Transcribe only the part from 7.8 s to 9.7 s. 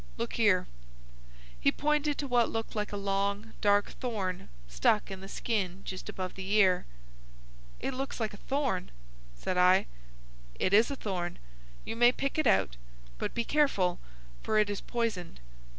looks like a thorn," said